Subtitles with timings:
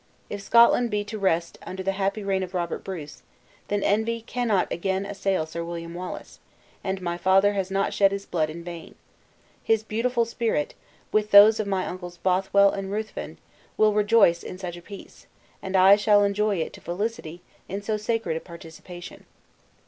[0.31, 3.21] "If Scotland be to rest under the happy reign of Robert Bruce,
[3.67, 6.39] then envy cannot again assail Sir William Wallace,
[6.83, 8.95] and my father has not shed his blood in vain.
[9.63, 10.73] His beautified spirit,
[11.11, 13.37] with those of my uncles Bothwell and Ruthven,
[13.77, 15.27] will rejoice in such a peace,
[15.61, 19.27] and I shall enjoy it to felicity, in so sacred a participation."